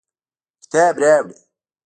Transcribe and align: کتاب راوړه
کتاب 0.61 0.95
راوړه 1.03 1.35